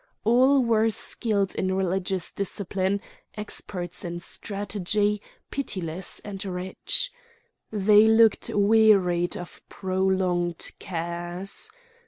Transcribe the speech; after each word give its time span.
All 0.23 0.63
were 0.63 0.89
skilled 0.89 1.53
in 1.53 1.75
religious 1.75 2.31
discipline, 2.31 3.01
expert 3.37 4.03
in 4.03 4.19
strategy, 4.19 5.21
pitiless 5.51 6.19
and 6.21 6.43
rich. 6.43 7.11
They 7.71 8.07
looked 8.07 8.49
wearied 8.51 9.37
of 9.37 9.61
prolonged 9.69 10.71
cares. 10.79 11.69